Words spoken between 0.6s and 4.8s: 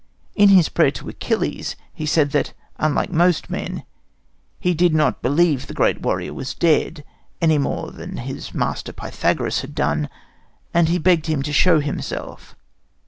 prayer to Achilles he said that, unlike most men, he